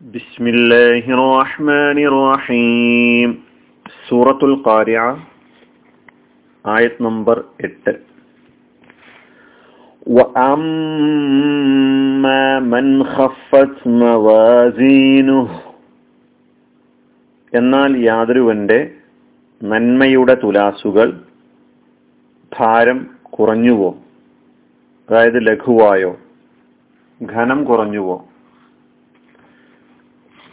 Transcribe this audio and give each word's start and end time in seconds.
بسم 0.00 0.46
الله 0.46 1.04
الرحمن 1.08 1.98
الرحيم 2.00 3.28
سورة 4.08 4.38
القارعة 4.42 5.12
آية 6.64 6.94
نمبر 7.00 7.36
8 7.60 7.98
وأما 10.96 12.42
من 12.64 12.86
خفت 13.06 13.76
موازينه 13.96 15.48
എന്നാൽ 17.52 17.90
യാതൊരുവന്റെ 18.02 18.78
നന്മയുടെ 19.60 20.34
തുലാസുകൾ 20.34 21.08
ഭാരം 22.52 22.98
കുറഞ്ഞുവോ 23.30 23.90
അതായത് 25.08 25.38
ലഘുവായോ 25.48 26.12
ഘനം 27.20 27.60
കുറഞ്ഞുവോ 27.64 28.16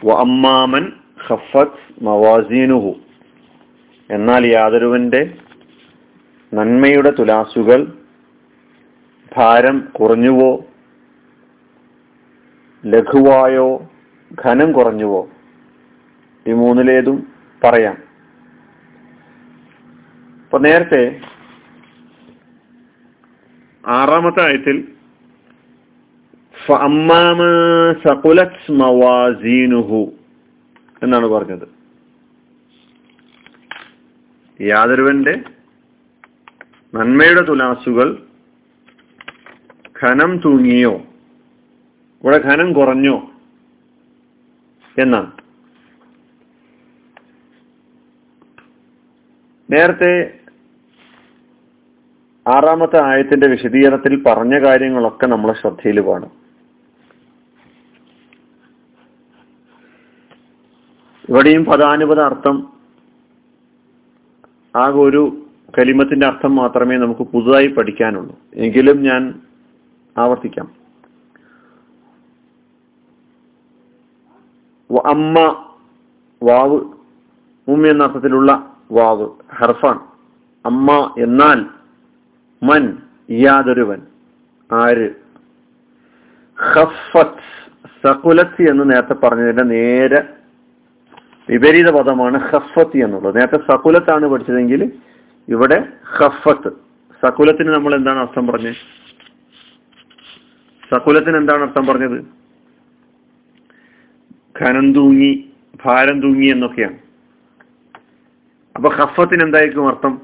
അമ്മാമൻ 0.05 0.91
ഖഫത് 1.29 2.03
മവാസീനുഹു. 2.03 2.95
എന്നാൽ 4.09 4.47
യാതൊരുവന്റെ 4.47 5.37
നന്മയുടെ 6.53 7.09
തുലാസുകൾ 7.09 7.97
ഭാരം 9.37 9.89
കുറഞ്ഞുവോ? 9.95 10.65
ലഘുവായോ? 12.85 13.89
ഘനം 14.45 14.71
കുറഞ്ഞുവോ? 14.71 15.29
ഈ 16.47 16.53
മൂന്നിലേതും 16.53 17.33
പറയാം. 17.63 17.97
അപ്പൊ 20.43 20.59
നേരത്തെ 20.59 21.21
ആറാമത്തെ 23.87 24.43
ആയത്തിൽ 24.45 24.96
മവാസീനുഹു 28.71 30.13
എന്നാണ് 31.03 31.25
പറഞ്ഞത്. 31.25 31.77
യാതൊരുവന്റെ 34.61 35.43
നന്മയുടെ 36.95 37.41
തുലാസുകൾ 37.41 38.23
ഖനം 40.03 40.37
തൂങ്ങിയോ 40.45 40.93
ഇവിടെ 42.21 42.37
ഖനം 42.37 42.73
കുറഞ്ഞോ 42.73 43.31
എന്നാണ്. 44.99 45.31
നേരത്തെ 49.71 50.39
ആറാമത്തെ 52.47 53.03
ആയത്തിന്റെ 53.03 53.47
വിശദീകരണത്തിൽ 53.47 54.23
പറഞ്ഞ 54.23 54.65
കാര്യങ്ങളൊക്കെ 54.65 55.25
നമ്മളെ 55.25 55.53
ശ്രദ്ധയിൽ 55.53 55.99
വേണം 55.99 56.46
ഇവിടെയും 61.29 61.65
പദാനുപത 61.65 62.19
അർത്ഥം 62.19 62.73
ആകെ 64.75 64.97
ഒരു 64.97 65.45
കലിമത്തിന്റെ 65.79 66.27
അർത്ഥം 66.27 66.55
മാത്രമേ 66.55 66.97
നമുക്ക് 66.97 67.21
പുതുതായി 67.21 67.67
പഠിക്കാനുള്ളൂ. 67.67 68.39
എങ്കിലും 68.53 69.01
ഞാൻ 69.01 69.41
ആവർത്തിക്കാം. 70.17 70.65
അമ്മ 74.91 75.39
വാവ് 76.43 76.81
ഉമ്മ 77.67 77.87
എന്ന 77.87 78.03
അർത്ഥത്തിലുള്ള 78.03 78.75
വാവ് 78.91 79.29
ഹർഫാൻ 79.55 79.99
അമ്മ 80.65 81.15
എന്നാൽ 81.17 81.65
മൻ 82.63 82.97
യാതൊരുവൻ. 83.31 84.01
ആര്? 84.71 85.09
ഹഫത്ത് 86.59 87.67
സകുലത്ത് 88.07 88.69
എന്ന് 88.69 88.91
നേരത്തെ 88.91 89.13
പറഞ്ഞതിന്റെ 89.13 89.63
നേരെ 89.63 90.36
വിപരീത 91.49 91.89
പദമാണ് 91.89 92.37
ഹഫത്ത് 92.37 92.97
എന്നുള്ളത്. 92.97 93.35
നേരത്തെ 93.35 93.59
സകുലത്താണ് 93.71 94.25
പഠിച്ചതെങ്കിൽ 94.25 94.91
ഇവിടെ 95.47 95.93
ഹഫത്ത് 96.17 96.69
സകുലത്തിന് 97.23 97.69
നമ്മൾ 97.69 97.95
എന്താണ് 97.95 98.19
അർത്ഥം 98.19 98.47
പറഞ്ഞത് 98.47 98.75
സകുലത്തിന് 100.91 101.37
എന്താണ് 101.37 101.61
അർത്ഥം 101.61 101.85
പറഞ്ഞത്? 101.85 102.25
ഖനം 104.59 104.93
തൂങ്ങി 104.93 105.49
ഭാരം 105.85 106.21
തൂങ്ങി 106.21 106.47
എന്നൊക്കെയാണ്. 106.47 106.97
അപ്പൊ 108.75 108.89
ഹഫത്തിന് 108.89 109.43
എന്തായിരിക്കും 109.43 109.87
അർത്ഥം? 109.87 110.21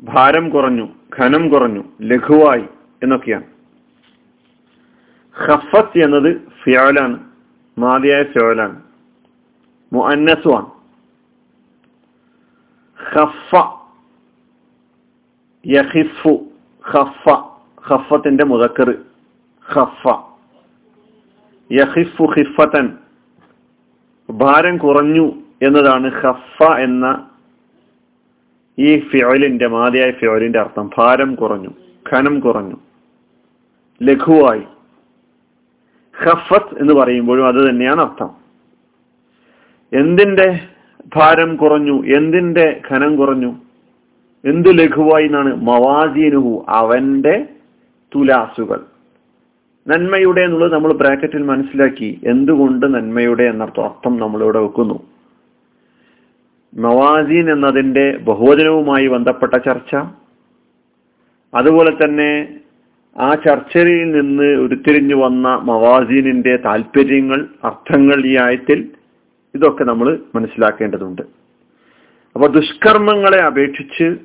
ഭാരം 0.00 0.50
കുറഞ്ഞു 0.50 0.86
ഖനം 1.18 1.48
കുറഞ്ഞു 1.48 1.84
ലഘുവായി 2.00 2.64
എന്നൊക്കെയാണ്. 3.02 3.44
ഹഫത്ത് 5.36 5.98
എന്നത് 6.04 6.30
ഫിയോലാണ് 6.62 7.18
മാതിയായ 7.78 8.22
ഫിയോലാണ് 8.22 8.89
മുഅന്നസുമാണ് 9.92 10.70
ഖഫ 13.14 13.66
യഖിഫു 15.66 16.44
ഖഫ 16.92 17.30
ഖഫത്തിന്റെ 17.90 18.44
മുതക്കർ 18.44 18.94
ഖഫ 19.74 20.18
യഖിഫു 21.72 22.22
ഖിഫത്തൻ 22.22 22.98
ഭാരം 24.30 24.76
കുറഞ്ഞു 24.76 25.32
എന്നതാണ് 25.62 26.12
ഖഫ 26.22 26.78
എന്ന 26.78 27.30
ഈ 28.78 29.00
ഫിയോലിന്റെ 29.00 29.66
മാതിയായ 29.66 30.10
ഫിയോലിന്റെ 30.10 30.60
അർത്ഥം. 30.60 30.90
ഭാരം 30.98 31.34
കുറഞ്ഞു 31.34 31.68
ഖനം 32.12 32.40
കുറഞ്ഞു 32.40 32.76
ലഘുവായി. 34.02 34.62
ഖഫത്ത് 36.24 36.78
എന്ന് 36.78 36.94
പറയുമ്പോഴും 36.94 37.46
അത് 37.46 37.70
തന്നെയാണ് 37.70 38.00
അർത്ഥം. 38.00 38.39
എന്തിന്റെ 39.92 40.60
ഭാരം 41.16 41.56
കുറഞ്ഞു? 41.56 42.04
എന്തിന്റെ 42.16 42.80
ഖനം 42.90 43.16
കുറഞ്ഞു? 43.16 43.56
എന്ത് 44.44 44.78
ലഘുവായി 44.78 45.24
എന്നാണ്? 45.24 45.54
മവാസീനുഹു 45.54 46.64
അവന്റെ 46.68 47.46
തുലാസുകൾ. 48.16 48.80
നന്മയുടെ 49.88 50.40
എന്നുള്ളത് 50.40 50.72
നമ്മൾ 50.72 50.92
ബ്രാക്കറ്റിൽ 50.92 51.42
മനസ്സിലാക്കി. 51.42 52.20
എന്തുകൊണ്ട് 52.26 52.94
നന്മയുടെ 52.94 53.42
എന്നർത്ഥം 53.42 53.84
അർത്ഥം 53.84 54.18
നമ്മളിവിടെ 54.18 54.58
വെക്കുന്നു? 54.58 55.02
മവാസീൻ 56.74 57.52
എന്നതിന്റെ 57.52 58.16
ബഹുവചനവുമായി 58.16 59.06
ബന്ധപ്പെട്ട 59.06 59.54
ചർച്ച. 59.54 59.94
അതുപോലെ 61.54 61.90
തന്നെ 61.90 62.60
ആ 63.18 63.34
ചർച്ചയിൽ 63.34 64.12
നിന്ന് 64.12 64.60
ഉരുത്തിരിഞ്ഞു 64.60 65.14
വന്ന 65.14 65.48
മവാസീനിന്റെ 65.48 66.56
താല്പര്യങ്ങൾ 66.56 67.46
അർത്ഥങ്ങൾ 67.64 68.26
ഈ 68.26 68.36
ആയത്തിൽ 68.36 68.90
ഇതൊക്കെ 69.54 69.84
നമ്മൾ 69.84 70.24
മനസ്സിലാക്കേണ്ടതുണ്ട്. 70.34 71.22
അപ്പൊ 72.34 72.46
ദുഷ്കർമ്മങ്ങളെ 72.46 73.42
അപേക്ഷിച്ച് 73.42 74.18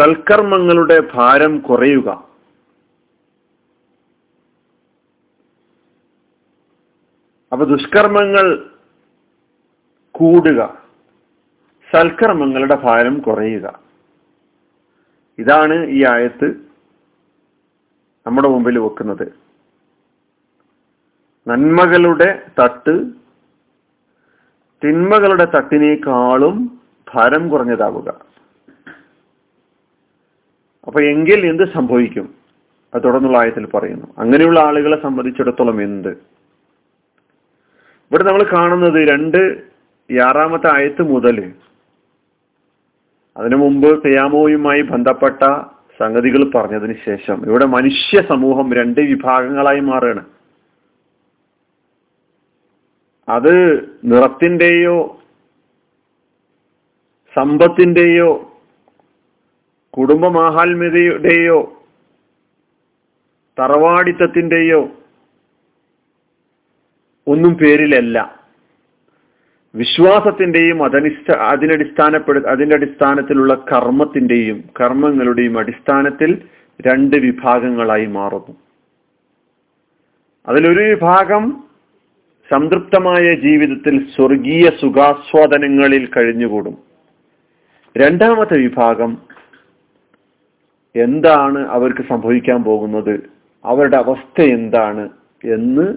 സൽക്കർമ്മങ്ങളുടെ 0.00 1.08
ഭാരം 1.14 1.58
കുറയുക. 1.58 2.28
അപ്പൊ 7.52 7.66
ദുഷ്കർമ്മങ്ങൾ 7.66 8.70
കൂടുക. 10.12 10.82
സൽക്കർമ്മങ്ങളുടെ 11.94 12.74
ഭാരം 12.74 13.18
കുറയുക. 13.18 13.80
ഇതാണ് 15.38 15.86
ഈ 15.86 16.04
ആയത്ത് 16.04 16.48
നമ്മുടെ 18.26 18.48
മുമ്പിൽ 18.48 18.78
വെക്കുന്നത്. 18.78 19.45
നന്മകളുടെ 21.48 22.42
തട്ട് 22.60 23.06
തിന്മകളുടെ 24.84 25.44
തട്ടിനേക്കാളും 25.44 26.80
ഭാരം 27.14 27.48
കുറഞ്ഞതാവുക. 27.48 28.08
അപ്പൊ 30.86 31.00
എങ്കിൽ 31.00 31.46
എന്ത് 31.46 31.72
സംഭവിക്കും? 31.72 32.34
അത് 32.94 33.04
തുടർന്നുള്ള 33.04 33.38
ആയത്തിൽ 33.38 33.66
പറയുന്നു. 33.66 34.06
അങ്ങനെയുള്ള 34.18 34.60
ആളുകളെ 34.60 35.02
സംബന്ധിച്ചിടത്തോളം 35.02 35.82
എന്ത്? 35.82 36.08
ഇവിടെ 38.10 38.24
നമ്മൾ 38.24 38.42
കാണുന്നത് 38.42 39.08
രണ്ട് 39.08 39.62
ആറാമത്തെ 40.22 40.74
ആയത്ത് 40.74 41.02
മുതൽ 41.02 41.52
അതിനു 43.36 43.56
മുമ്പ് 43.56 44.04
കയാമോയുമായി 44.04 44.82
ബന്ധപ്പെട്ട 44.82 45.42
സംഗതികൾ 45.98 46.50
പറഞ്ഞതിന് 46.54 46.94
ശേഷം. 47.04 47.46
ഇവിടെ 47.46 47.64
മനുഷ്യ 47.64 48.22
സമൂഹം 48.22 48.72
രണ്ട് 48.72 49.00
വിഭാഗങ്ങളായി 49.00 49.80
മാറുകയാണ്. 49.80 50.24
അത് 53.28 53.82
നിറത്തിന്റെയോ 54.04 55.22
സമ്പത്തിന്റെയോ 57.36 58.52
കുടുംബമാഹാത്മ്യതയുടെയോ 59.90 61.84
തറവാടിത്തത്തിന്റെയോ 63.60 64.88
ഒന്നും 67.26 67.54
പേരിലല്ല. 67.54 68.40
വിശ്വാസത്തിന്റെയും 69.74 70.84
അതനിഷ്ഠ 70.84 71.36
അതിനടിസ്ഥാനപ്പെടു 71.36 72.44
അതിന്റെ 72.46 72.76
അടിസ്ഥാനത്തിലുള്ള 72.76 73.54
കർമ്മത്തിന്റെയും 73.54 74.70
കർമ്മങ്ങളുടെയും 74.80 75.58
അടിസ്ഥാനത്തിൽ 75.58 76.48
രണ്ട് 76.86 77.16
വിഭാഗങ്ങളായി 77.16 78.06
മാറുന്നു. 78.06 78.56
അതിലൊരു 80.48 80.80
വിഭാഗം 80.80 81.65
സംതൃപ്തമായ 82.52 83.34
ജീവിതത്തിൽ 83.34 84.06
സ്വർഗീയ 84.16 84.70
സുഖാസ്വാദനങ്ങളിൽ 84.80 86.10
കഴിഞ്ഞുകൂടും. 86.16 86.78
രണ്ടാമത്തെ 87.96 88.58
വിഭാഗം 88.58 89.18
എന്താണ് 90.96 91.68
അവർക്ക് 91.68 92.08
സംഭവിക്കാൻ 92.08 92.64
പോകുന്നത്? 92.64 93.20
അവരുടെ 93.64 93.96
അവസ്ഥ 93.96 94.40
എന്താണ് 94.40 95.08
എന്ന് 95.44 95.94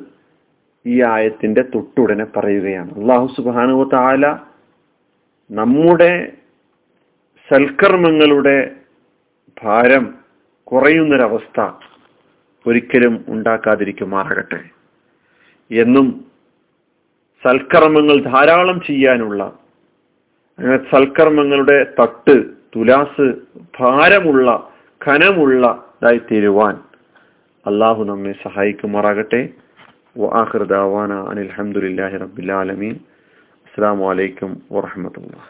ഈ 0.86 1.04
ആയത്തിന്റെ 1.04 1.62
തൊട്ടുടനെ 1.62 2.26
പറയുകയാണ്. 2.26 2.92
അള്ളാഹു 3.00 3.34
സുബാനുവ 3.38 3.84
താല 3.84 4.28
നമ്മുടെ 5.52 6.32
സൽക്കർമ്മങ്ങളുടെ 7.54 8.76
ഭാരം 9.64 10.16
കുറയുന്നൊരവസ്ഥ 10.64 11.70
ഒരിക്കലും 12.68 13.26
ഉണ്ടാക്കാതിരിക്കുമാറാകട്ടെ. 13.28 14.60
എന്നും 15.72 16.29
സൽക്കർമ്മങ്ങൾ 17.44 18.24
ധാരാളം 18.24 18.82
ചെയ്യാനുള്ള 18.82 19.44
അങ്ങനെ 20.60 20.78
സൽക്കർമ്മങ്ങളുടെ 20.78 21.94
തട്ട് 22.02 22.36
തുലാസ് 22.76 23.28
ഭാരമുള്ള 23.80 24.48
ഖനമുള്ളതായി 25.02 26.22
തീരുവാൻ 26.32 26.76
അള്ളാഹു 27.66 28.04
നമ്മെ 28.04 28.34
സഹായിക്കുമാറാകട്ടെ. 28.44 29.42
വാഹിർദാവാന 30.18 31.14
അനിൽഹമുല്ലാഹി 31.30 32.18
റബ്ബിലാലമീൻ 32.18 32.96
അസ്സാം 33.68 34.00
വലൈക്കും 34.00 34.52
വാഹമത്തല്ലാ 34.72 35.38